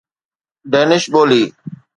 [0.71, 1.43] Danish ٻولي